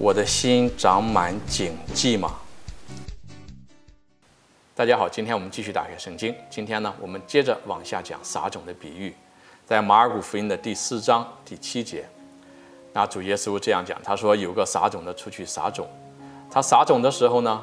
[0.00, 2.34] 我的心长满荆棘吗？
[4.74, 6.34] 大家好，今天我们继续打开圣经。
[6.48, 9.14] 今天呢，我们接着往下讲撒种的比喻，
[9.66, 12.08] 在马尔谷福音的第四章第七节，
[12.94, 15.86] 那主耶稣这样讲，他说有个撒种的出去撒种，
[16.50, 17.62] 他撒种的时候呢，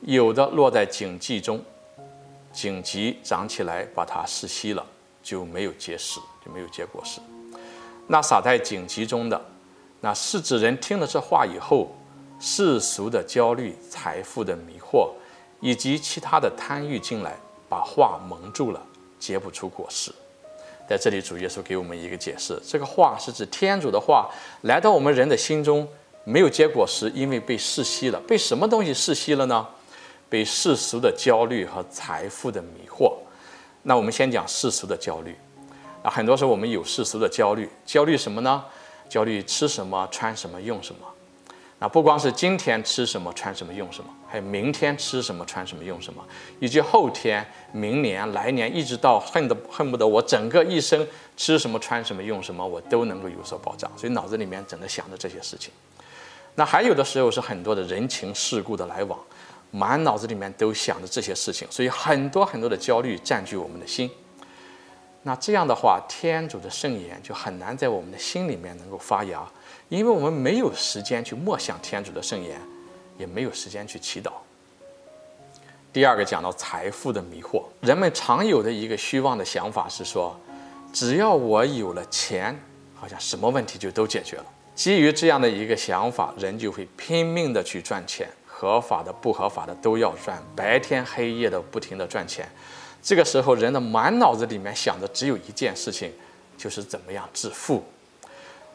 [0.00, 1.62] 有的落在荆棘中，
[2.50, 4.84] 荆棘长起来把它窒息了，
[5.22, 7.20] 就没有结实，就没有结果实。
[8.08, 9.40] 那撒在荆棘中的。
[10.00, 11.94] 那是指人听了这话以后，
[12.38, 15.10] 世俗的焦虑、财富的迷惑，
[15.60, 17.36] 以及其他的贪欲进来，
[17.68, 18.80] 把话蒙住了，
[19.18, 20.12] 结不出果实。
[20.88, 24.30] 在这里，主耶稣给我们一个解释：这个话是指天主的话
[24.62, 25.86] 来到我们人的心中，
[26.24, 28.20] 没有结果实，因为被窒息了。
[28.20, 29.66] 被什么东西窒息了呢？
[30.30, 33.12] 被世俗的焦虑和财富的迷惑。
[33.82, 35.36] 那我们先讲世俗的焦虑。
[36.02, 38.64] 啊，很多时候我们有世俗的焦虑，焦虑什么呢？
[39.08, 41.00] 焦虑吃什么、穿什么、用什么，
[41.78, 46.24] 那不光是今天吃什么、穿什么、用什么，还有明天吃什么、穿什么、用什么，
[46.60, 53.90] 以及后天、明年、来年，一直到恨得恨不得我整个一生吃什么、穿什么、用什么，我都能够有所保障。
[53.96, 55.72] 所以脑子里面整天想着这些事情。
[56.56, 59.18] 那还有的时候是很多的人情世故的来往，
[59.70, 64.10] 满脑子里面都想着这些事情，所以很多很多的焦虑占据我们的心。
[65.22, 69.46] 那这样的话，天主的圣言就很难在我们的心里面能够发芽，
[69.88, 72.58] 因为我们没有时间去默想天主的圣言，
[73.18, 74.30] 也没有时间去祈祷。
[75.92, 80.38] 第二个讲到财富的迷惑，人们常有的一个虚妄的想法是说，
[80.92, 82.58] 只要我有了钱，
[82.94, 84.46] 好像什么问题就都解决了。
[84.74, 92.48] 基于这样的一个想法，人就会拼命的去赚钱，合法的、不合法的都要赚，白天黑夜的不停的赚钱。
[93.02, 96.12] 这个时候，人的满脑子里面想的只有一件事情，
[96.56, 97.82] 就是怎么样致富。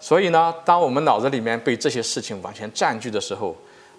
[0.00, 3.56] 所以呢，当我们脑子里面被这些事情完全占据的时候，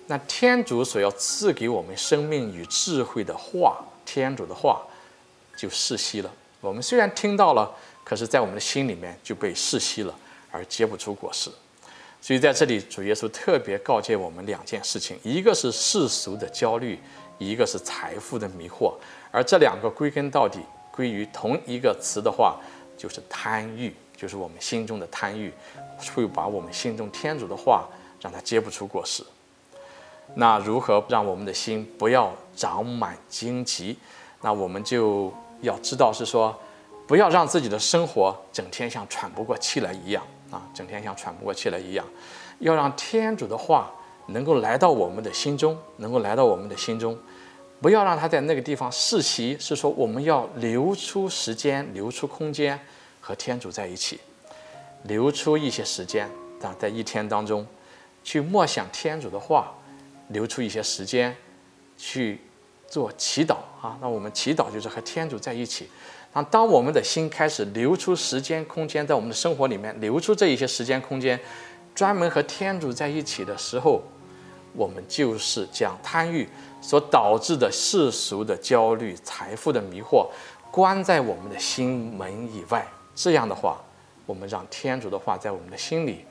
[0.08, 4.82] 那天主所要赐给我们生命与智慧的话，天主的话
[5.58, 6.32] 就窒息了。
[6.62, 7.72] 我们虽然听到了，
[8.04, 10.14] 可是在我们的心里面就被窒息了，
[10.52, 11.50] 而结不出果实。
[12.22, 17.00] 所以在这里，主耶稣特别告诫我们两件事情：一个是世俗的焦虑，
[17.40, 18.94] 一个是财富的迷惑。
[19.32, 20.60] 而这两个归根到底
[20.92, 22.58] 归于同一个词的话，
[22.96, 25.52] 就是贪欲，就是我们心中的贪欲，
[26.14, 27.88] 会把我们心中天主的话
[28.22, 29.24] 让它结不出果实。
[30.36, 33.98] 那如何让我们的心不要长满荆棘？
[34.42, 36.56] 那我们就要知道是说，
[37.08, 42.06] 不要让自己的生活整天像喘不过气来一样啊，整天像喘不过气来一样，
[42.60, 43.92] 要让天主的话
[44.28, 47.18] 能够来到我们的心中，能够来到我们的心中。
[47.82, 52.80] 不要让他在那个地方世袭，是说我们要留出时间，留出空间
[53.22, 54.20] 和天主在一起，
[55.04, 56.30] 留出一些时间，
[56.62, 57.66] 啊，在一天当中
[58.24, 59.74] 去默想天主的话，
[60.28, 61.36] 留出一些时间
[61.98, 62.42] 去
[62.88, 63.98] 做祈祷啊。
[64.02, 65.88] 那我们祈祷就是和天主在一起。
[66.34, 71.40] 那当我们的心开始留出时间空间，在我们的生活里面留出这一些时间空间，
[71.96, 74.04] 专门和天主在一起的时候，
[74.74, 76.48] 我们就是将贪欲
[76.82, 80.28] 所导致的世俗的焦虑、财富的迷惑，
[80.72, 82.86] 关在我们的心门以外。
[83.16, 83.82] 这样的话，
[84.26, 86.24] 我们让天主的话在我们的心里，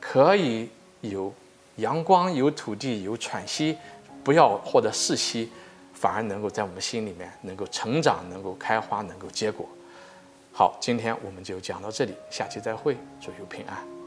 [0.00, 0.68] 可以
[1.00, 1.32] 有
[1.76, 3.76] 阳光、有土地、有喘息，
[4.24, 5.50] 不要获得窒息，
[5.92, 9.68] 反而能够在我们心里面能够成长、能够开花、能够结果。
[10.52, 14.03] 好，今天我们就讲到这里，下期再会，祝有平安。